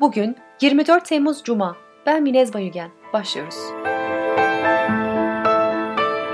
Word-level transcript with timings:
Bugün 0.00 0.36
24 0.60 1.04
Temmuz 1.04 1.42
Cuma. 1.44 1.76
Ben 2.06 2.22
Minez 2.22 2.54
Bayügen. 2.54 2.90
Başlıyoruz. 3.12 3.56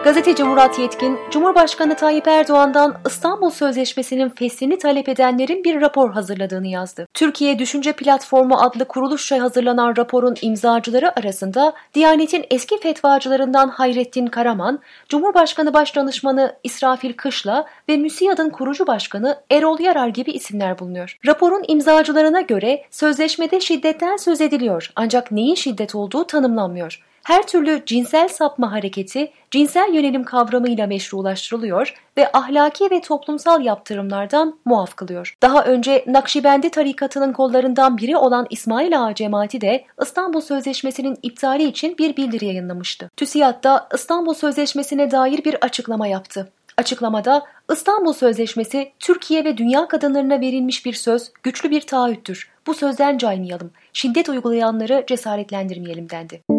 Gazeteci 0.06 0.44
Murat 0.44 0.78
Yetkin, 0.78 1.18
Cumhurbaşkanı 1.30 1.96
Tayyip 1.96 2.28
Erdoğan'dan 2.28 2.94
İstanbul 3.06 3.50
Sözleşmesi'nin 3.50 4.28
feslini 4.28 4.78
talep 4.78 5.08
edenlerin 5.08 5.64
bir 5.64 5.80
rapor 5.80 6.10
hazırladığını 6.10 6.66
yazdı. 6.66 7.06
Türkiye 7.14 7.58
Düşünce 7.58 7.92
Platformu 7.92 8.54
adlı 8.54 8.84
kuruluşça 8.84 9.42
hazırlanan 9.42 9.96
raporun 9.96 10.36
imzacıları 10.42 11.18
arasında 11.20 11.72
Diyanet'in 11.94 12.44
eski 12.50 12.80
fetvacılarından 12.80 13.68
Hayrettin 13.68 14.26
Karaman, 14.26 14.78
Cumhurbaşkanı 15.08 15.74
Başdanışmanı 15.74 16.56
İsrafil 16.64 17.12
Kışla 17.12 17.66
ve 17.88 17.96
MÜSİAD'ın 17.96 18.50
kurucu 18.50 18.86
başkanı 18.86 19.38
Erol 19.50 19.80
Yarar 19.80 20.08
gibi 20.08 20.30
isimler 20.30 20.78
bulunuyor. 20.78 21.18
Raporun 21.26 21.64
imzacılarına 21.68 22.40
göre 22.40 22.82
sözleşmede 22.90 23.60
şiddetten 23.60 24.16
söz 24.16 24.40
ediliyor 24.40 24.92
ancak 24.96 25.32
neyin 25.32 25.54
şiddet 25.54 25.94
olduğu 25.94 26.26
tanımlanmıyor 26.26 27.00
her 27.26 27.46
türlü 27.46 27.82
cinsel 27.86 28.28
sapma 28.28 28.72
hareketi 28.72 29.32
cinsel 29.50 29.94
yönelim 29.94 30.24
kavramıyla 30.24 30.86
meşrulaştırılıyor 30.86 31.94
ve 32.16 32.30
ahlaki 32.32 32.90
ve 32.90 33.00
toplumsal 33.00 33.64
yaptırımlardan 33.64 34.58
muaf 34.64 34.96
kılıyor. 34.96 35.36
Daha 35.42 35.64
önce 35.64 36.04
Nakşibendi 36.06 36.70
tarikatının 36.70 37.32
kollarından 37.32 37.98
biri 37.98 38.16
olan 38.16 38.46
İsmail 38.50 39.04
Ağa 39.04 39.14
cemaati 39.14 39.60
de 39.60 39.84
İstanbul 40.02 40.40
Sözleşmesi'nin 40.40 41.18
iptali 41.22 41.64
için 41.64 41.98
bir 41.98 42.16
bildiri 42.16 42.46
yayınlamıştı. 42.46 43.10
TÜSİAD 43.16 43.64
da 43.64 43.88
İstanbul 43.94 44.34
Sözleşmesi'ne 44.34 45.10
dair 45.10 45.44
bir 45.44 45.64
açıklama 45.64 46.06
yaptı. 46.06 46.52
Açıklamada 46.78 47.42
İstanbul 47.72 48.12
Sözleşmesi 48.12 48.92
Türkiye 48.98 49.44
ve 49.44 49.56
dünya 49.56 49.88
kadınlarına 49.88 50.40
verilmiş 50.40 50.86
bir 50.86 50.92
söz, 50.92 51.32
güçlü 51.42 51.70
bir 51.70 51.80
taahhüttür. 51.80 52.50
Bu 52.66 52.74
sözden 52.74 53.18
caymayalım, 53.18 53.70
şiddet 53.92 54.28
uygulayanları 54.28 55.04
cesaretlendirmeyelim 55.06 56.10
dendi. 56.10 56.55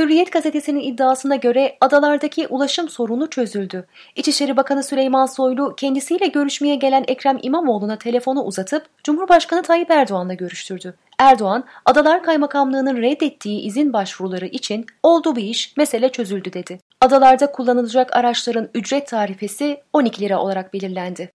Hürriyet 0.00 0.32
gazetesinin 0.32 0.80
iddiasına 0.80 1.36
göre 1.36 1.76
adalardaki 1.80 2.46
ulaşım 2.46 2.88
sorunu 2.88 3.30
çözüldü. 3.30 3.86
İçişleri 4.16 4.56
Bakanı 4.56 4.82
Süleyman 4.82 5.26
Soylu 5.26 5.74
kendisiyle 5.76 6.26
görüşmeye 6.26 6.74
gelen 6.74 7.04
Ekrem 7.08 7.38
İmamoğlu'na 7.42 7.96
telefonu 7.96 8.42
uzatıp 8.42 8.86
Cumhurbaşkanı 9.04 9.62
Tayyip 9.62 9.90
Erdoğan'la 9.90 10.34
görüştürdü. 10.34 10.94
Erdoğan, 11.18 11.64
Adalar 11.84 12.22
Kaymakamlığı'nın 12.22 12.96
reddettiği 13.02 13.60
izin 13.60 13.92
başvuruları 13.92 14.46
için 14.46 14.86
oldu 15.02 15.36
bir 15.36 15.44
iş, 15.44 15.76
mesele 15.76 16.08
çözüldü 16.12 16.52
dedi. 16.52 16.78
Adalarda 17.00 17.52
kullanılacak 17.52 18.16
araçların 18.16 18.68
ücret 18.74 19.06
tarifesi 19.06 19.80
12 19.92 20.20
lira 20.20 20.38
olarak 20.38 20.74
belirlendi. 20.74 21.30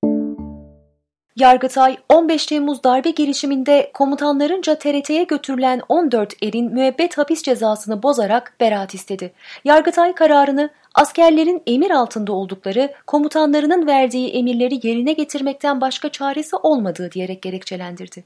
Yargıtay 1.39 1.97
15 2.09 2.45
Temmuz 2.45 2.83
darbe 2.83 3.09
girişiminde 3.09 3.91
komutanlarınca 3.94 4.75
TRT'ye 4.75 5.23
götürülen 5.23 5.81
14 5.89 6.33
erin 6.44 6.73
müebbet 6.73 7.17
hapis 7.17 7.44
cezasını 7.44 8.03
bozarak 8.03 8.53
beraat 8.59 8.94
istedi. 8.94 9.31
Yargıtay 9.66 10.16
kararını 10.16 10.69
askerlerin 10.94 11.63
emir 11.67 11.91
altında 11.91 12.34
oldukları 12.34 12.94
komutanlarının 13.07 13.88
verdiği 13.88 14.29
emirleri 14.29 14.88
yerine 14.88 15.13
getirmekten 15.13 15.81
başka 15.81 16.09
çaresi 16.09 16.56
olmadığı 16.56 17.12
diyerek 17.12 17.41
gerekçelendirdi. 17.41 18.23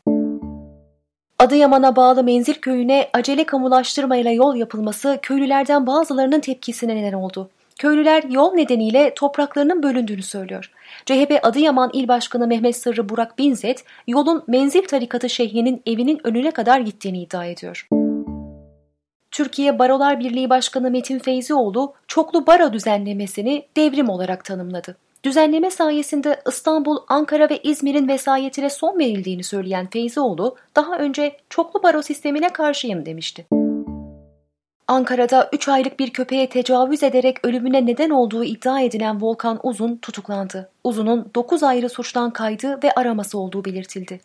Adıyaman'a 1.40 1.96
bağlı 1.96 2.24
Menzil 2.24 2.54
köyüne 2.54 3.10
acele 3.14 3.44
kamulaştırmayla 3.44 4.32
yol 4.32 4.56
yapılması 4.56 5.20
köylülerden 5.22 5.88
bazılarının 5.88 6.40
tepkisine 6.40 6.96
neden 6.96 7.14
oldu. 7.14 7.50
Köylüler 7.80 8.24
yol 8.24 8.54
nedeniyle 8.54 9.14
topraklarının 9.16 9.84
bölündüğünü 9.84 10.24
söylüyor. 10.24 10.72
CHP 11.06 11.40
Adıyaman 11.44 11.90
İl 11.94 12.08
Başkanı 12.08 12.48
Mehmet 12.48 12.76
Sırrı 12.76 13.10
Burak 13.10 13.38
Binzet, 13.38 13.84
yolun 14.08 14.44
Menzil 14.48 14.82
Tarikatı 14.88 15.30
Şeyhinin 15.30 15.82
evinin 15.86 16.20
önüne 16.24 16.52
kadar 16.52 16.80
gittiğini 16.80 17.22
iddia 17.22 17.46
ediyor. 17.46 17.88
Türkiye 19.32 19.80
Barolar 19.80 20.20
Birliği 20.20 20.50
Başkanı 20.50 20.92
Metin 20.92 21.20
Feyzioğlu, 21.20 21.94
çoklu 22.08 22.48
baro 22.48 22.74
düzenlemesini 22.74 23.66
devrim 23.78 24.10
olarak 24.10 24.46
tanımladı. 24.46 24.98
Düzenleme 25.24 25.72
sayesinde 25.72 26.42
İstanbul, 26.48 26.98
Ankara 27.08 27.50
ve 27.50 27.60
İzmir'in 27.64 28.08
vesayetine 28.08 28.70
son 28.70 29.00
verildiğini 29.00 29.44
söyleyen 29.44 29.88
Feyzioğlu, 29.90 30.56
daha 30.76 30.98
önce 30.98 31.38
çoklu 31.50 31.84
baro 31.84 32.02
sistemine 32.02 32.50
karşıyım 32.50 33.06
demişti. 33.06 33.59
Ankara'da 34.90 35.50
3 35.54 35.68
aylık 35.68 36.00
bir 36.00 36.10
köpeğe 36.10 36.50
tecavüz 36.50 37.04
ederek 37.04 37.46
ölümüne 37.46 37.86
neden 37.86 38.10
olduğu 38.10 38.44
iddia 38.44 38.82
edilen 38.82 39.22
Volkan 39.22 39.60
Uzun 39.64 39.96
tutuklandı. 39.96 40.70
Uzun'un 40.84 41.32
9 41.36 41.64
ayrı 41.64 41.90
suçtan 41.90 42.32
kaydı 42.32 42.80
ve 42.84 42.92
araması 42.92 43.40
olduğu 43.40 43.66
belirtildi. 43.66 44.20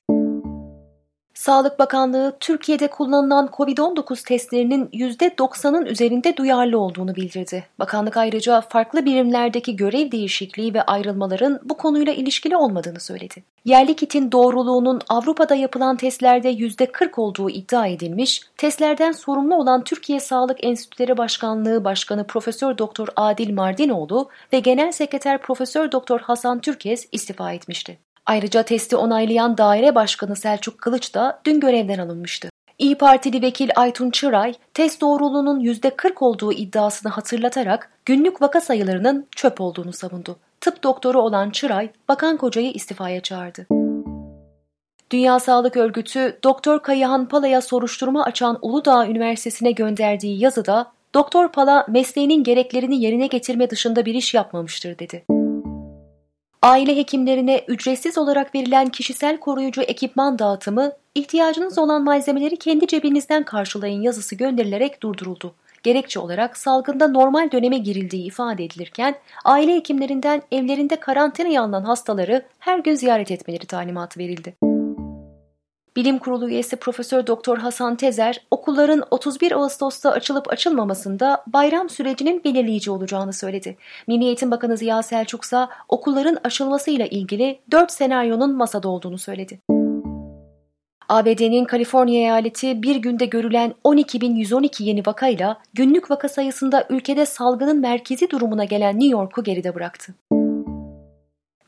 Sağlık 1.44 1.78
Bakanlığı 1.78 2.36
Türkiye'de 2.40 2.88
kullanılan 2.88 3.46
COVID-19 3.52 4.26
testlerinin 4.26 4.86
%90'ın 4.86 5.86
üzerinde 5.86 6.36
duyarlı 6.36 6.78
olduğunu 6.78 7.16
bildirdi. 7.16 7.66
Bakanlık 7.78 8.16
ayrıca 8.16 8.60
farklı 8.60 9.04
birimlerdeki 9.04 9.76
görev 9.76 10.10
değişikliği 10.12 10.74
ve 10.74 10.82
ayrılmaların 10.82 11.60
bu 11.64 11.76
konuyla 11.76 12.12
ilişkili 12.12 12.56
olmadığını 12.56 13.00
söyledi. 13.00 13.42
Yerli 13.64 13.96
kitin 13.96 14.32
doğruluğunun 14.32 15.00
Avrupa'da 15.08 15.54
yapılan 15.54 15.96
testlerde 15.96 16.52
%40 16.52 17.20
olduğu 17.20 17.50
iddia 17.50 17.86
edilmiş, 17.86 18.42
testlerden 18.56 19.12
sorumlu 19.12 19.54
olan 19.56 19.84
Türkiye 19.84 20.20
Sağlık 20.20 20.64
Enstitüleri 20.64 21.18
Başkanlığı 21.18 21.84
Başkanı 21.84 22.26
Profesör 22.26 22.78
Doktor 22.78 23.08
Adil 23.16 23.54
Mardinoğlu 23.54 24.28
ve 24.52 24.60
Genel 24.60 24.92
Sekreter 24.92 25.42
Profesör 25.42 25.92
Doktor 25.92 26.20
Hasan 26.20 26.60
Türkes 26.60 27.08
istifa 27.12 27.52
etmişti. 27.52 27.98
Ayrıca 28.26 28.62
testi 28.62 28.96
onaylayan 28.96 29.58
daire 29.58 29.94
başkanı 29.94 30.36
Selçuk 30.36 30.78
Kılıç 30.78 31.14
da 31.14 31.40
dün 31.44 31.60
görevden 31.60 31.98
alınmıştı. 31.98 32.48
İyi 32.78 32.94
Partili 32.94 33.42
vekil 33.42 33.70
Aytun 33.76 34.10
Çıray, 34.10 34.54
test 34.74 35.00
doğruluğunun 35.00 35.60
%40 35.60 36.12
olduğu 36.20 36.52
iddiasını 36.52 37.12
hatırlatarak 37.12 37.90
günlük 38.04 38.42
vaka 38.42 38.60
sayılarının 38.60 39.26
çöp 39.36 39.60
olduğunu 39.60 39.92
savundu. 39.92 40.36
Tıp 40.60 40.82
doktoru 40.82 41.22
olan 41.22 41.50
Çıray, 41.50 41.90
Bakan 42.08 42.36
Koca'yı 42.36 42.70
istifaya 42.72 43.20
çağırdı. 43.20 43.66
Dünya 45.10 45.40
Sağlık 45.40 45.76
Örgütü, 45.76 46.38
Doktor 46.44 46.82
Kayahan 46.82 47.28
Pala'ya 47.28 47.60
soruşturma 47.60 48.24
açan 48.24 48.58
Uludağ 48.62 49.06
Üniversitesi'ne 49.06 49.72
gönderdiği 49.72 50.40
yazıda, 50.40 50.92
Doktor 51.14 51.48
Pala 51.48 51.86
mesleğinin 51.88 52.44
gereklerini 52.44 53.02
yerine 53.02 53.26
getirme 53.26 53.70
dışında 53.70 54.06
bir 54.06 54.14
iş 54.14 54.34
yapmamıştır 54.34 54.98
dedi. 54.98 55.24
Aile 56.64 56.96
hekimlerine 56.96 57.64
ücretsiz 57.68 58.18
olarak 58.18 58.54
verilen 58.54 58.88
kişisel 58.88 59.40
koruyucu 59.40 59.82
ekipman 59.82 60.38
dağıtımı, 60.38 60.92
ihtiyacınız 61.14 61.78
olan 61.78 62.04
malzemeleri 62.04 62.56
kendi 62.56 62.86
cebinizden 62.86 63.42
karşılayın 63.42 64.02
yazısı 64.02 64.34
gönderilerek 64.34 65.02
durduruldu. 65.02 65.54
Gerekçe 65.82 66.20
olarak 66.20 66.56
salgında 66.56 67.08
normal 67.08 67.50
döneme 67.52 67.78
girildiği 67.78 68.26
ifade 68.26 68.64
edilirken 68.64 69.14
aile 69.44 69.74
hekimlerinden 69.74 70.42
evlerinde 70.52 70.96
karantinaya 70.96 71.62
alınan 71.62 71.84
hastaları 71.84 72.42
her 72.58 72.78
gün 72.78 72.94
ziyaret 72.94 73.30
etmeleri 73.30 73.66
talimatı 73.66 74.20
verildi. 74.20 74.73
Bilim 75.96 76.18
Kurulu 76.18 76.48
üyesi 76.48 76.76
Profesör 76.76 77.26
Doktor 77.26 77.58
Hasan 77.58 77.96
Tezer, 77.96 78.40
okulların 78.50 79.02
31 79.10 79.52
Ağustos'ta 79.52 80.10
açılıp 80.10 80.52
açılmamasında 80.52 81.44
bayram 81.46 81.88
sürecinin 81.88 82.44
belirleyici 82.44 82.90
olacağını 82.90 83.32
söyledi. 83.32 83.76
Milli 84.06 84.24
Eğitim 84.24 84.50
Bakanı 84.50 84.76
Ziya 84.76 85.02
Selçuk 85.02 85.44
ise 85.44 85.66
okulların 85.88 86.38
açılmasıyla 86.44 87.06
ilgili 87.06 87.60
4 87.70 87.92
senaryonun 87.92 88.56
masada 88.56 88.88
olduğunu 88.88 89.18
söyledi. 89.18 89.60
ABD'nin 91.08 91.64
Kaliforniya 91.64 92.20
eyaleti 92.20 92.82
bir 92.82 92.96
günde 92.96 93.26
görülen 93.26 93.74
12.112 93.84 94.82
yeni 94.82 95.06
vakayla 95.06 95.60
günlük 95.74 96.10
vaka 96.10 96.28
sayısında 96.28 96.86
ülkede 96.90 97.26
salgının 97.26 97.80
merkezi 97.80 98.30
durumuna 98.30 98.64
gelen 98.64 98.94
New 98.94 99.12
York'u 99.12 99.42
geride 99.42 99.74
bıraktı. 99.74 100.14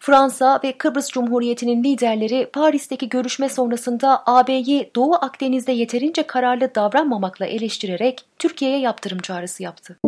Fransa 0.07 0.61
ve 0.65 0.73
Kıbrıs 0.73 1.09
Cumhuriyeti'nin 1.09 1.85
liderleri 1.85 2.51
Paris'teki 2.53 3.09
görüşme 3.09 3.49
sonrasında 3.49 4.23
AB'yi 4.27 4.91
Doğu 4.97 5.15
Akdeniz'de 5.15 5.73
yeterince 5.73 6.23
kararlı 6.23 6.75
davranmamakla 6.75 7.47
eleştirerek 7.47 8.25
Türkiye'ye 8.39 8.79
yaptırım 8.79 9.19
çağrısı 9.19 9.63
yaptı. 9.63 9.99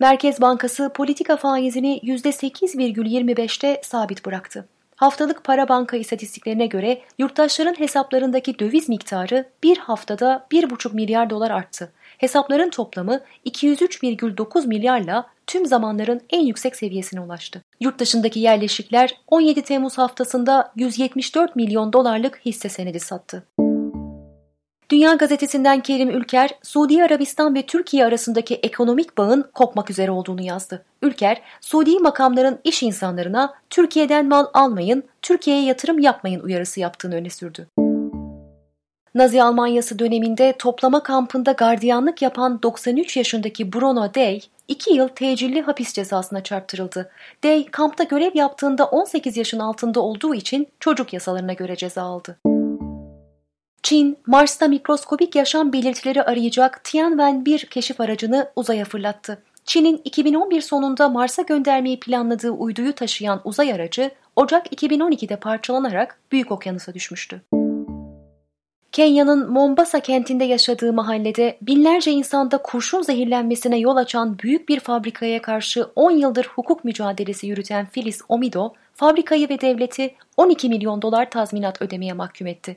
Merkez 0.00 0.40
Bankası 0.40 0.90
politika 0.94 1.36
faizini 1.36 2.00
%8,25'te 2.02 3.80
sabit 3.84 4.26
bıraktı. 4.26 4.68
Haftalık 4.96 5.44
para 5.44 5.68
banka 5.68 5.96
istatistiklerine 5.96 6.66
göre 6.66 7.00
yurttaşların 7.18 7.78
hesaplarındaki 7.78 8.58
döviz 8.58 8.88
miktarı 8.88 9.44
bir 9.62 9.78
haftada 9.78 10.46
1,5 10.52 10.94
milyar 10.94 11.30
dolar 11.30 11.50
arttı. 11.50 11.92
Hesapların 12.18 12.70
toplamı 12.70 13.20
203,9 13.46 14.66
milyarla 14.66 15.26
tüm 15.46 15.66
zamanların 15.66 16.20
en 16.30 16.40
yüksek 16.40 16.76
seviyesine 16.76 17.20
ulaştı. 17.20 17.62
Yurt 17.80 17.98
dışındaki 17.98 18.40
yerleşikler 18.40 19.20
17 19.26 19.62
Temmuz 19.62 19.98
haftasında 19.98 20.72
174 20.76 21.56
milyon 21.56 21.92
dolarlık 21.92 22.40
hisse 22.44 22.68
senedi 22.68 23.00
sattı. 23.00 23.46
Dünya 24.90 25.14
Gazetesi'nden 25.14 25.80
Kerim 25.80 26.10
Ülker, 26.10 26.50
Suudi 26.62 27.02
Arabistan 27.02 27.54
ve 27.54 27.62
Türkiye 27.62 28.04
arasındaki 28.04 28.54
ekonomik 28.54 29.18
bağın 29.18 29.50
kopmak 29.54 29.90
üzere 29.90 30.10
olduğunu 30.10 30.42
yazdı. 30.42 30.84
Ülker, 31.02 31.42
Suudi 31.60 31.98
makamların 31.98 32.58
iş 32.64 32.82
insanlarına 32.82 33.54
Türkiye'den 33.70 34.28
mal 34.28 34.46
almayın, 34.54 35.02
Türkiye'ye 35.22 35.64
yatırım 35.64 35.98
yapmayın 35.98 36.40
uyarısı 36.40 36.80
yaptığını 36.80 37.14
öne 37.14 37.30
sürdü. 37.30 37.68
Nazi 39.14 39.42
Almanyası 39.42 39.98
döneminde 39.98 40.54
toplama 40.58 41.02
kampında 41.02 41.52
gardiyanlık 41.52 42.22
yapan 42.22 42.62
93 42.62 43.16
yaşındaki 43.16 43.72
Bruno 43.72 44.14
Day, 44.14 44.40
2 44.68 44.94
yıl 44.94 45.08
tecilli 45.08 45.62
hapis 45.62 45.92
cezasına 45.92 46.42
çarptırıldı. 46.42 47.10
Day, 47.44 47.66
kampta 47.66 48.04
görev 48.04 48.30
yaptığında 48.34 48.86
18 48.86 49.36
yaşın 49.36 49.58
altında 49.58 50.00
olduğu 50.00 50.34
için 50.34 50.68
çocuk 50.80 51.12
yasalarına 51.12 51.52
göre 51.52 51.76
ceza 51.76 52.02
aldı. 52.02 52.38
Çin, 53.82 54.18
Mars'ta 54.26 54.68
mikroskobik 54.68 55.36
yaşam 55.36 55.72
belirtileri 55.72 56.22
arayacak 56.22 56.80
Tianwen-1 56.84 57.68
keşif 57.68 58.00
aracını 58.00 58.50
uzaya 58.56 58.84
fırlattı. 58.84 59.42
Çin'in 59.64 60.00
2011 60.04 60.60
sonunda 60.60 61.08
Mars'a 61.08 61.42
göndermeyi 61.42 62.00
planladığı 62.00 62.50
uyduyu 62.50 62.92
taşıyan 62.92 63.40
uzay 63.44 63.72
aracı, 63.72 64.10
Ocak 64.36 64.72
2012'de 64.72 65.36
parçalanarak 65.36 66.18
Büyük 66.32 66.52
Okyanus'a 66.52 66.94
düşmüştü. 66.94 67.42
Kenya'nın 68.96 69.52
Mombasa 69.52 70.00
kentinde 70.00 70.44
yaşadığı 70.44 70.92
mahallede 70.92 71.58
binlerce 71.62 72.12
insanda 72.12 72.58
kurşun 72.58 73.02
zehirlenmesine 73.02 73.78
yol 73.78 73.96
açan 73.96 74.38
büyük 74.38 74.68
bir 74.68 74.80
fabrikaya 74.80 75.42
karşı 75.42 75.86
10 75.96 76.10
yıldır 76.10 76.46
hukuk 76.54 76.84
mücadelesi 76.84 77.46
yürüten 77.46 77.86
Phyllis 77.86 78.20
Omido, 78.28 78.72
fabrikayı 78.94 79.48
ve 79.48 79.60
devleti 79.60 80.14
12 80.36 80.68
milyon 80.68 81.02
dolar 81.02 81.30
tazminat 81.30 81.82
ödemeye 81.82 82.12
mahkum 82.12 82.46
etti. 82.46 82.76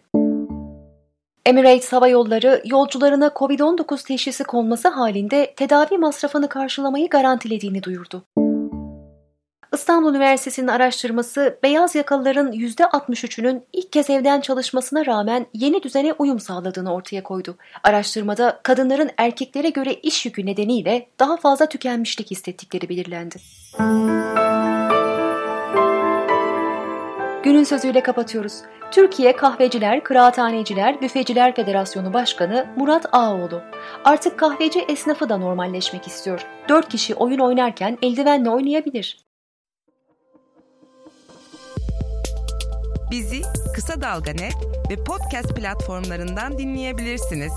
Emirates 1.46 1.94
Hava 1.94 2.08
Yolları 2.08 2.62
yolcularına 2.66 3.28
COVID-19 3.28 4.08
teşhisi 4.08 4.44
konması 4.44 4.88
halinde 4.88 5.54
tedavi 5.56 5.98
masrafını 5.98 6.50
karşılamayı 6.50 7.10
garantilediğini 7.10 7.84
duyurdu. 7.84 8.24
İstanbul 9.74 10.12
Üniversitesi'nin 10.16 10.68
araştırması 10.68 11.60
beyaz 11.64 11.96
yakalıların 11.96 12.52
%63'ünün 12.52 13.64
ilk 13.74 13.92
kez 13.92 14.10
evden 14.10 14.42
çalışmasına 14.42 15.06
rağmen 15.06 15.46
yeni 15.54 15.84
düzene 15.84 16.14
uyum 16.14 16.40
sağladığını 16.40 16.94
ortaya 16.94 17.24
koydu. 17.24 17.58
Araştırmada 17.84 18.60
kadınların 18.64 19.10
erkeklere 19.18 19.70
göre 19.70 19.94
iş 19.94 20.26
yükü 20.26 20.46
nedeniyle 20.46 21.08
daha 21.20 21.38
fazla 21.38 21.66
tükenmişlik 21.66 22.32
hissettikleri 22.32 22.90
belirlendi. 22.90 23.36
Günün 27.44 27.64
sözüyle 27.64 28.04
kapatıyoruz. 28.04 28.54
Türkiye 28.92 29.36
Kahveciler, 29.36 30.04
Kıraathaneciler, 30.04 31.02
Büfeciler 31.02 31.56
Federasyonu 31.56 32.14
Başkanı 32.14 32.66
Murat 32.76 33.06
Ağoğlu. 33.12 33.62
Artık 34.06 34.40
kahveci 34.40 34.80
esnafı 34.80 35.30
da 35.30 35.38
normalleşmek 35.38 36.08
istiyor. 36.08 36.46
Dört 36.70 36.90
kişi 36.90 37.16
oyun 37.16 37.40
oynarken 37.40 37.98
eldivenle 38.02 38.50
oynayabilir. 38.50 39.29
Bizi 43.12 43.42
Kısa 43.76 44.02
Dalga 44.02 44.32
Net 44.32 44.56
ve 44.90 45.04
podcast 45.04 45.56
platformlarından 45.56 46.58
dinleyebilirsiniz. 46.58 47.52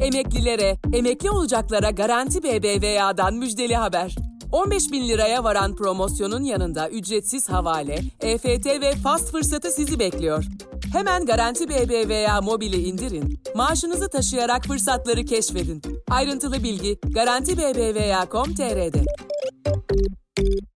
Emeklilere, 0.00 0.76
emekli 0.92 1.30
olacaklara 1.30 1.90
Garanti 1.90 2.42
BBVA'dan 2.42 3.34
müjdeli 3.34 3.76
haber. 3.76 4.16
15 4.52 4.92
bin 4.92 5.08
liraya 5.08 5.44
varan 5.44 5.76
promosyonun 5.76 6.42
yanında 6.42 6.90
ücretsiz 6.90 7.48
havale, 7.48 7.98
EFT 8.20 8.66
ve 8.66 8.92
fast 8.92 9.32
fırsatı 9.32 9.70
sizi 9.70 9.98
bekliyor. 9.98 10.44
Hemen 10.92 11.26
Garanti 11.26 11.68
BBVA 11.68 12.40
mobili 12.40 12.76
indirin, 12.76 13.40
maaşınızı 13.54 14.08
taşıyarak 14.08 14.64
fırsatları 14.64 15.24
keşfedin. 15.24 15.82
Ayrıntılı 16.10 16.62
bilgi 16.62 16.98
Garanti 17.14 17.58
BBVA.com.tr'de. 17.58 19.04